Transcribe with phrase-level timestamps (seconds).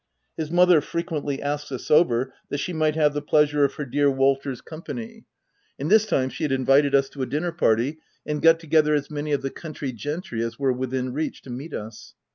[0.35, 4.09] His mother frequently asks us over that she may have the pleasure of her dear
[4.09, 7.07] Walter's com G 3 130 THE TENANT pany; and this time she had invited us
[7.09, 10.73] to a dinner party, and got together as many of the country gentry as were
[10.73, 12.15] within reach to meet us.